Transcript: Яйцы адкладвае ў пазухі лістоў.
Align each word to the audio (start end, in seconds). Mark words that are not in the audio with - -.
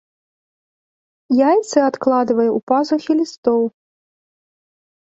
Яйцы 1.39 1.77
адкладвае 1.91 2.47
ў 2.47 2.59
пазухі 2.73 3.11
лістоў. 3.21 3.61